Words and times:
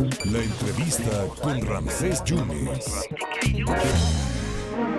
La 0.00 0.42
entrevista 0.42 1.26
con 1.42 1.60
Ramsés 1.60 2.24
Yunes. 2.24 3.06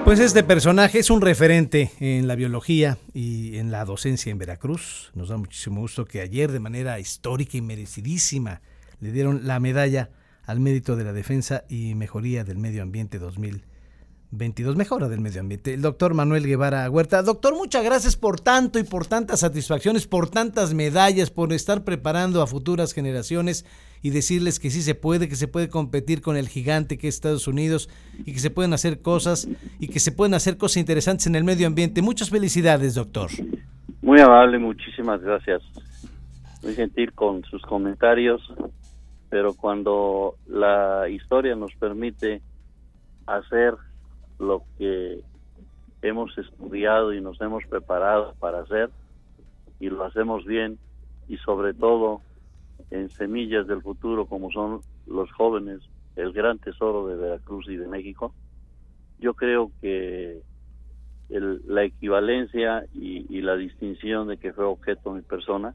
Pues 0.06 0.20
este 0.20 0.44
personaje 0.44 1.00
es 1.00 1.10
un 1.10 1.22
referente 1.22 1.92
en 2.00 2.28
la 2.28 2.36
biología 2.36 3.00
y 3.12 3.58
en 3.58 3.72
la 3.72 3.84
docencia 3.84 4.32
en 4.32 4.38
Veracruz. 4.38 5.10
Nos 5.16 5.30
da 5.30 5.38
muchísimo 5.38 5.82
gusto 5.82 6.06
que 6.06 6.22
ayer 6.22 6.52
de 6.52 6.60
manera 6.60 7.00
histórica 7.00 7.58
y 7.58 7.62
merecidísima 7.62 8.62
le 9.00 9.12
dieron 9.12 9.48
la 9.48 9.60
medalla 9.60 10.12
al 10.46 10.60
mérito 10.60 10.96
de 10.96 11.04
la 11.04 11.14
defensa 11.14 11.64
y 11.68 11.96
mejoría 11.96 12.44
del 12.44 12.60
medio 12.60 12.84
ambiente 12.84 13.18
2022, 13.18 14.76
mejora 14.76 15.10
del 15.10 15.20
medio 15.20 15.42
ambiente. 15.42 15.74
El 15.74 15.82
doctor 15.82 16.14
Manuel 16.14 16.46
Guevara 16.46 16.88
Huerta. 16.88 17.24
Doctor, 17.24 17.56
muchas 17.56 17.84
gracias 17.84 18.16
por 18.16 18.40
tanto 18.40 18.78
y 18.78 18.84
por 18.84 19.08
tantas 19.08 19.40
satisfacciones, 19.40 20.06
por 20.06 20.30
tantas 20.30 20.76
medallas, 20.76 21.32
por 21.32 21.54
estar 21.54 21.84
preparando 21.84 22.44
a 22.44 22.48
futuras 22.48 22.94
generaciones 22.94 23.66
y 24.02 24.10
decirles 24.10 24.60
que 24.60 24.70
sí 24.70 24.82
se 24.82 24.96
puede, 24.96 25.30
que 25.30 25.36
se 25.36 25.48
puede 25.48 25.70
competir 25.70 26.22
con 26.22 26.38
el 26.38 26.48
gigante 26.48 26.98
que 26.98 27.08
es 27.08 27.16
Estados 27.16 27.48
Unidos 27.48 27.90
y 28.26 28.34
que 28.34 28.40
se 28.40 28.50
pueden 28.50 28.74
hacer 28.74 29.02
cosas 29.02 29.48
y 29.80 29.88
que 29.90 30.00
se 30.00 30.12
pueden 30.12 30.34
hacer 30.34 30.58
cosas 30.58 30.78
interesantes 30.78 31.28
en 31.28 31.36
el 31.36 31.44
medio 31.44 31.68
ambiente. 31.68 32.02
Muchas 32.02 32.30
felicidades, 32.30 32.96
doctor. 32.96 33.30
Muy 34.02 34.20
amable, 34.20 34.58
muchísimas 34.58 35.22
gracias. 35.22 35.62
Muy 36.64 36.74
gentil 36.74 37.14
con 37.14 37.44
sus 37.44 37.62
comentarios, 37.64 38.42
pero 39.30 39.54
cuando 39.54 40.36
la 40.48 41.08
historia 41.10 41.56
nos 41.56 41.74
permite 41.76 42.42
hacer 43.28 43.76
lo 44.40 44.64
que 44.78 45.22
hemos 46.02 46.36
estudiado 46.38 47.14
y 47.14 47.22
nos 47.22 47.40
hemos 47.42 47.64
preparado 47.66 48.34
para 48.40 48.62
hacer 48.62 48.90
y 49.80 49.90
lo 49.90 50.04
hacemos 50.04 50.46
bien 50.46 50.78
y 51.28 51.38
sobre 51.38 51.74
todo 51.74 52.22
en 52.92 53.10
semillas 53.10 53.68
del 53.68 53.82
futuro 53.82 54.26
como 54.26 54.52
son 54.52 54.82
los 55.08 55.32
jóvenes, 55.32 55.80
el 56.16 56.34
gran 56.34 56.60
tesoro 56.60 57.08
de 57.08 57.16
Veracruz 57.16 57.68
y 57.70 57.78
de 57.78 57.88
México, 57.88 58.34
yo 59.20 59.34
creo 59.34 59.72
que 59.82 60.42
la 61.30 61.84
equivalencia 61.84 62.86
y, 62.94 63.42
la 63.42 63.56
distinción 63.56 64.28
de 64.28 64.38
que 64.38 64.54
fue 64.54 64.66
objeto 64.66 65.14
mi 65.14 65.22
persona 65.22 65.74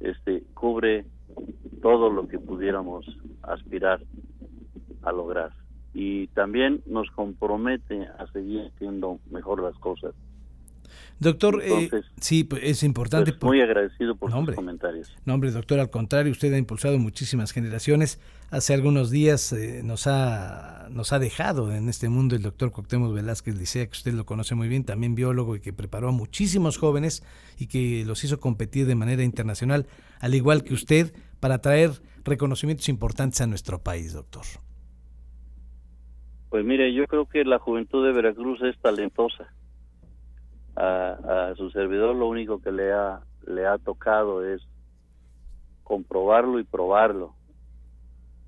este 0.00 0.42
cubre 0.54 1.04
todo 1.80 2.10
lo 2.10 2.26
que 2.26 2.38
pudiéramos 2.38 3.06
aspirar 3.42 4.00
a 5.02 5.12
lograr. 5.12 5.52
Y 5.94 6.28
también 6.28 6.82
nos 6.86 7.10
compromete 7.10 8.08
a 8.18 8.26
seguir 8.32 8.70
haciendo 8.74 9.20
mejor 9.30 9.62
las 9.62 9.76
cosas 9.78 10.14
Doctor, 11.22 11.62
eh, 11.62 11.88
sí, 12.20 12.42
pues, 12.42 12.62
es 12.64 12.82
importante. 12.82 13.32
Pues, 13.32 13.42
muy 13.48 13.60
agradecido 13.60 14.16
por 14.16 14.32
sus 14.32 14.54
comentarios. 14.56 15.16
No, 15.24 15.34
hombre, 15.34 15.52
doctor, 15.52 15.78
al 15.78 15.88
contrario, 15.88 16.32
usted 16.32 16.52
ha 16.52 16.58
impulsado 16.58 16.98
muchísimas 16.98 17.52
generaciones. 17.52 18.20
Hace 18.50 18.74
algunos 18.74 19.10
días 19.10 19.52
eh, 19.52 19.82
nos, 19.84 20.08
ha, 20.08 20.88
nos 20.90 21.12
ha 21.12 21.20
dejado 21.20 21.72
en 21.72 21.88
este 21.88 22.08
mundo 22.08 22.34
el 22.34 22.42
doctor 22.42 22.72
Cuauhtémoc 22.72 23.14
Velázquez 23.14 23.56
Licea, 23.56 23.86
que 23.86 23.92
usted 23.92 24.14
lo 24.14 24.26
conoce 24.26 24.56
muy 24.56 24.66
bien, 24.66 24.84
también 24.84 25.14
biólogo 25.14 25.54
y 25.54 25.60
que 25.60 25.72
preparó 25.72 26.08
a 26.08 26.12
muchísimos 26.12 26.76
jóvenes 26.76 27.22
y 27.56 27.68
que 27.68 28.04
los 28.04 28.24
hizo 28.24 28.40
competir 28.40 28.86
de 28.86 28.96
manera 28.96 29.22
internacional, 29.22 29.86
al 30.18 30.34
igual 30.34 30.64
que 30.64 30.74
usted, 30.74 31.14
para 31.38 31.58
traer 31.58 32.02
reconocimientos 32.24 32.88
importantes 32.88 33.40
a 33.40 33.46
nuestro 33.46 33.78
país, 33.78 34.12
doctor. 34.12 34.42
Pues 36.50 36.64
mire, 36.64 36.92
yo 36.92 37.06
creo 37.06 37.26
que 37.26 37.44
la 37.44 37.60
juventud 37.60 38.04
de 38.04 38.12
Veracruz 38.12 38.60
es 38.62 38.76
talentosa 38.80 39.52
a, 40.76 41.52
su 41.56 41.70
servidor 41.70 42.14
lo 42.16 42.28
único 42.28 42.60
que 42.60 42.72
le 42.72 42.92
ha, 42.92 43.20
le 43.46 43.66
ha 43.66 43.78
tocado 43.78 44.44
es 44.44 44.62
comprobarlo 45.82 46.58
y 46.58 46.64
probarlo. 46.64 47.34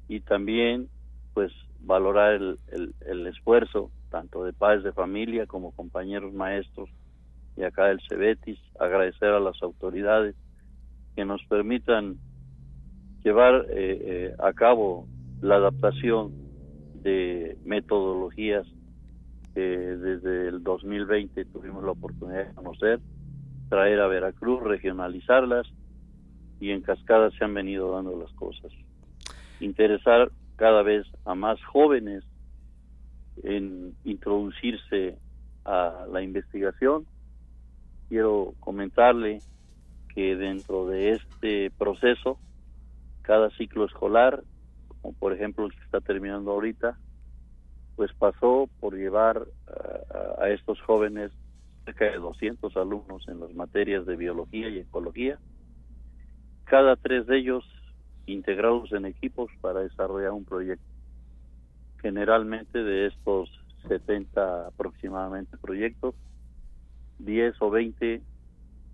Y 0.08 0.20
también, 0.20 0.88
pues, 1.34 1.52
valorar 1.80 2.34
el, 2.34 2.58
el, 3.06 3.26
esfuerzo, 3.26 3.90
tanto 4.10 4.44
de 4.44 4.52
padres 4.52 4.84
de 4.84 4.92
familia 4.92 5.46
como 5.46 5.72
compañeros 5.72 6.32
maestros 6.32 6.88
y 7.56 7.62
acá 7.62 7.86
del 7.86 8.00
Cebetis, 8.08 8.58
agradecer 8.78 9.28
a 9.28 9.40
las 9.40 9.62
autoridades 9.62 10.34
que 11.14 11.24
nos 11.24 11.44
permitan 11.44 12.16
llevar 13.22 13.66
eh, 13.70 13.98
eh, 14.02 14.34
a 14.38 14.52
cabo 14.52 15.06
la 15.40 15.56
adaptación 15.56 16.32
de 17.02 17.56
metodologías 17.64 18.66
desde 19.60 20.48
el 20.48 20.62
2020 20.62 21.44
tuvimos 21.46 21.84
la 21.84 21.92
oportunidad 21.92 22.46
de 22.46 22.54
conocer, 22.54 23.00
traer 23.68 24.00
a 24.00 24.06
Veracruz, 24.08 24.62
regionalizarlas 24.62 25.66
y 26.60 26.70
en 26.70 26.80
cascada 26.80 27.30
se 27.30 27.44
han 27.44 27.54
venido 27.54 27.92
dando 27.92 28.18
las 28.18 28.32
cosas. 28.32 28.72
Interesar 29.60 30.30
cada 30.56 30.82
vez 30.82 31.06
a 31.24 31.34
más 31.34 31.62
jóvenes 31.64 32.24
en 33.42 33.94
introducirse 34.04 35.18
a 35.64 36.06
la 36.10 36.22
investigación. 36.22 37.06
Quiero 38.08 38.54
comentarle 38.60 39.40
que 40.14 40.36
dentro 40.36 40.86
de 40.86 41.12
este 41.12 41.70
proceso, 41.72 42.38
cada 43.22 43.50
ciclo 43.50 43.84
escolar, 43.86 44.44
como 45.00 45.14
por 45.14 45.32
ejemplo 45.32 45.66
el 45.66 45.72
que 45.72 45.84
está 45.84 46.00
terminando 46.00 46.52
ahorita, 46.52 46.96
pues 47.96 48.12
pasó 48.14 48.68
por 48.80 48.94
llevar 48.94 49.46
a, 50.38 50.48
estos 50.48 50.80
jóvenes 50.82 51.32
cerca 51.84 52.06
de 52.06 52.18
200 52.18 52.76
alumnos 52.76 53.26
en 53.28 53.40
las 53.40 53.54
materias 53.54 54.06
de 54.06 54.16
biología 54.16 54.68
y 54.68 54.78
ecología, 54.78 55.38
cada 56.64 56.96
tres 56.96 57.26
de 57.26 57.38
ellos 57.38 57.64
integrados 58.26 58.92
en 58.92 59.04
equipos 59.04 59.50
para 59.60 59.80
desarrollar 59.80 60.32
un 60.32 60.44
proyecto. 60.44 60.84
Generalmente 62.00 62.82
de 62.82 63.06
estos 63.06 63.50
70 63.88 64.68
aproximadamente 64.68 65.56
proyectos, 65.58 66.14
10 67.18 67.54
o 67.60 67.70
20 67.70 68.22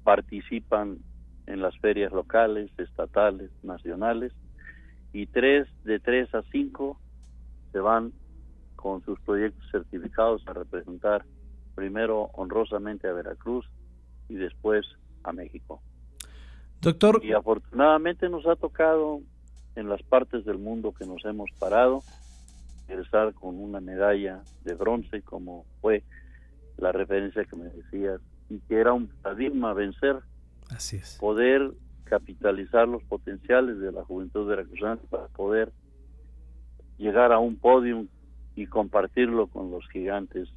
participan 0.02 0.98
en 1.46 1.62
las 1.62 1.76
ferias 1.78 2.12
locales, 2.12 2.70
estatales, 2.78 3.50
nacionales, 3.62 4.32
y 5.12 5.26
tres 5.26 5.68
de 5.84 5.98
tres 5.98 6.32
a 6.34 6.42
cinco 6.52 7.00
se 7.72 7.80
van 7.80 8.12
con 8.80 9.04
sus 9.04 9.20
proyectos 9.20 9.62
certificados 9.70 10.42
a 10.46 10.52
representar 10.54 11.24
primero 11.74 12.30
honrosamente 12.34 13.06
a 13.08 13.12
Veracruz 13.12 13.66
y 14.28 14.34
después 14.34 14.86
a 15.22 15.32
México. 15.32 15.82
Doctor. 16.80 17.20
Y 17.22 17.32
afortunadamente 17.32 18.28
nos 18.28 18.46
ha 18.46 18.56
tocado 18.56 19.20
en 19.76 19.88
las 19.88 20.02
partes 20.02 20.44
del 20.44 20.58
mundo 20.58 20.92
que 20.92 21.04
nos 21.04 21.24
hemos 21.24 21.50
parado 21.58 22.02
estar 22.88 23.34
con 23.34 23.60
una 23.60 23.80
medalla 23.80 24.42
de 24.64 24.74
bronce 24.74 25.22
como 25.22 25.64
fue 25.80 26.02
la 26.76 26.90
referencia 26.90 27.44
que 27.44 27.56
me 27.56 27.66
decías 27.66 28.20
y 28.48 28.58
que 28.60 28.76
era 28.76 28.92
un 28.92 29.08
paradigma 29.08 29.74
vencer. 29.74 30.16
Así 30.70 30.96
es. 30.96 31.18
Poder 31.20 31.72
capitalizar 32.04 32.88
los 32.88 33.02
potenciales 33.04 33.78
de 33.78 33.92
la 33.92 34.02
juventud 34.04 34.46
veracruzana 34.48 35.00
para 35.08 35.28
poder 35.28 35.72
llegar 36.98 37.32
a 37.32 37.38
un 37.38 37.56
podio 37.56 38.06
y 38.56 38.66
compartirlo 38.66 39.46
con 39.46 39.70
los 39.70 39.88
gigantes 39.90 40.48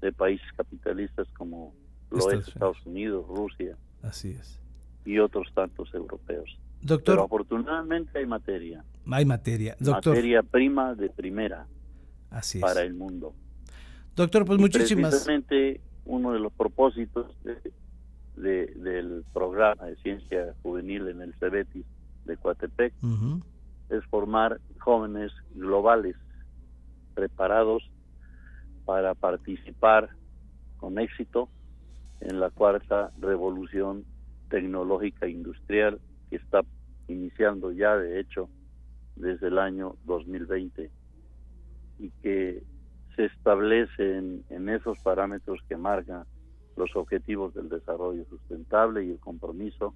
de 0.00 0.12
países 0.12 0.46
capitalistas 0.56 1.26
como 1.36 1.74
lo 2.10 2.30
es 2.30 2.48
Estados 2.48 2.84
Unidos, 2.84 3.26
Rusia. 3.28 3.76
Así 4.02 4.30
es. 4.30 4.60
Y 5.04 5.18
otros 5.18 5.48
tantos 5.54 5.92
europeos. 5.94 6.58
Doctor. 6.80 7.14
Pero 7.14 7.24
afortunadamente 7.24 8.18
hay 8.18 8.26
materia. 8.26 8.84
Hay 9.10 9.24
materia. 9.24 9.76
Doctor. 9.78 10.14
Materia 10.14 10.42
prima 10.42 10.94
de 10.94 11.08
primera. 11.08 11.66
Así 12.30 12.58
es. 12.58 12.62
Para 12.62 12.82
el 12.82 12.94
mundo. 12.94 13.34
Doctor, 14.16 14.44
pues 14.44 14.58
muchísimas. 14.58 15.10
Precisamente 15.10 15.80
uno 16.04 16.32
de 16.32 16.40
los 16.40 16.52
propósitos 16.52 17.26
de, 17.44 18.66
del 18.66 19.24
programa 19.32 19.86
de 19.86 19.96
ciencia 19.96 20.54
juvenil 20.62 21.08
en 21.08 21.22
el 21.22 21.34
Cebetis 21.34 21.86
de 22.24 22.36
Coatepec 22.36 22.92
es 23.90 24.04
formar 24.06 24.60
jóvenes 24.78 25.32
globales 25.54 26.16
preparados 27.22 27.88
para 28.84 29.14
participar 29.14 30.10
con 30.76 30.98
éxito 30.98 31.48
en 32.20 32.40
la 32.40 32.50
cuarta 32.50 33.12
revolución 33.20 34.04
tecnológica 34.48 35.28
industrial 35.28 36.00
que 36.28 36.36
está 36.36 36.62
iniciando 37.06 37.70
ya 37.70 37.96
de 37.96 38.18
hecho 38.18 38.48
desde 39.14 39.46
el 39.46 39.58
año 39.58 39.94
2020 40.04 40.90
y 42.00 42.10
que 42.22 42.64
se 43.14 43.26
establece 43.26 44.18
en, 44.18 44.68
esos 44.68 44.98
parámetros 44.98 45.60
que 45.68 45.76
marcan 45.76 46.24
los 46.76 46.90
objetivos 46.96 47.54
del 47.54 47.68
desarrollo 47.68 48.24
sustentable 48.24 49.04
y 49.04 49.10
el 49.12 49.20
compromiso 49.20 49.94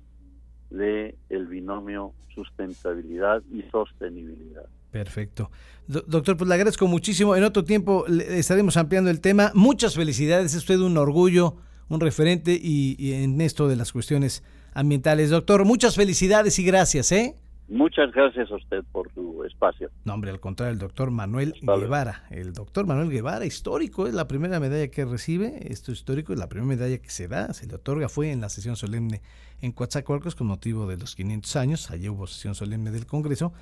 de 0.70 1.19
el 1.29 1.46
binomio 1.49 2.12
sustentabilidad 2.34 3.43
y 3.50 3.62
sostenibilidad. 3.62 4.69
Perfecto. 4.96 5.50
doctor, 5.87 6.38
pues 6.38 6.48
le 6.48 6.54
agradezco 6.54 6.87
muchísimo. 6.87 7.37
En 7.37 7.44
otro 7.44 7.64
tiempo 7.64 8.06
estaremos 8.06 8.78
ampliando 8.78 9.10
el 9.10 9.20
tema. 9.20 9.50
Muchas 9.54 9.94
felicidades. 9.94 10.54
Es 10.54 10.58
usted 10.58 10.78
un 10.78 10.96
orgullo, 10.96 11.56
un 11.88 12.00
referente 12.00 12.58
y, 12.58 13.12
en 13.12 13.40
esto 13.43 13.69
de 13.69 13.76
las 13.76 13.93
cuestiones 13.93 14.43
ambientales. 14.72 15.28
Doctor, 15.28 15.66
muchas 15.66 15.96
felicidades 15.96 16.58
y 16.58 16.64
gracias. 16.64 17.12
¿eh? 17.12 17.37
Muchas 17.69 18.10
gracias 18.12 18.50
a 18.50 18.54
usted 18.54 18.84
por 18.90 19.12
su 19.12 19.44
espacio. 19.44 19.90
No, 20.06 20.14
hombre, 20.14 20.31
al 20.31 20.40
contrario, 20.40 20.72
el 20.72 20.78
doctor 20.78 21.10
Manuel 21.10 21.52
Guevara. 21.60 22.25
El 22.31 22.54
doctor 22.54 22.87
Manuel 22.87 23.10
Guevara, 23.10 23.44
histórico, 23.44 24.06
es 24.06 24.14
la 24.14 24.26
primera 24.26 24.58
medalla 24.60 24.88
que 24.88 25.04
recibe. 25.04 25.58
Esto 25.70 25.93
es 25.93 25.98
histórico, 25.98 26.32
es 26.32 26.38
la 26.38 26.48
primera 26.48 26.69
medalla 26.69 26.96
que 26.96 27.10
se 27.10 27.28
da, 27.28 27.52
se 27.52 27.66
le 27.66 27.75
otorga. 27.75 28.08
Fue 28.08 28.31
en 28.31 28.40
la 28.40 28.48
sesión 28.48 28.76
solemne 28.76 29.20
en 29.60 29.72
Coatzacoalcos 29.72 30.34
con 30.34 30.46
motivo 30.46 30.87
de 30.87 30.96
los 30.96 31.16
500 31.16 31.56
años. 31.56 31.90
Allí 31.90 32.08
hubo 32.08 32.26
sesión 32.26 32.54
solemne 32.54 32.90
del 32.93 33.04
Congreso. 33.04 33.52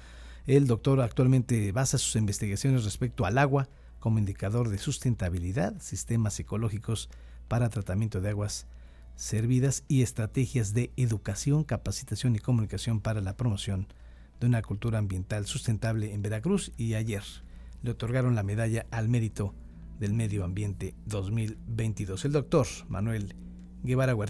El 0.46 0.66
doctor 0.66 1.00
actualmente 1.00 1.72
basa 1.72 1.96
sus 1.96 2.16
investigaciones 2.16 2.84
respecto 2.84 3.24
al 3.24 3.38
agua 3.38 3.68
como 3.98 4.18
indicador 4.18 4.68
de 4.68 4.76
sustentabilidad, 4.76 5.80
sistemas 5.80 6.38
ecológicos 6.38 7.08
para 7.48 7.70
tratamiento 7.70 8.20
de 8.20 8.28
aguas 8.28 8.66
servidas 9.16 9.84
y 9.88 10.02
estrategias 10.02 10.74
de 10.74 10.90
educación, 10.98 11.64
capacitación 11.64 12.36
y 12.36 12.40
comunicación 12.40 13.00
para 13.00 13.22
la 13.22 13.38
promoción 13.38 13.86
de 14.38 14.46
una 14.46 14.60
cultura 14.60 14.98
ambiental 14.98 15.46
sustentable 15.46 16.12
en 16.12 16.20
Veracruz 16.20 16.72
y 16.76 16.92
ayer 16.92 17.22
le 17.82 17.92
otorgaron 17.92 18.34
la 18.34 18.42
medalla 18.42 18.84
al 18.90 19.08
mérito 19.08 19.54
del 19.98 20.12
medio 20.12 20.44
ambiente 20.44 20.94
2022. 21.06 22.22
El 22.26 22.32
doctor 22.32 22.66
Manuel 22.88 23.34
Guevara 23.82 24.14
Huerta. 24.14 24.22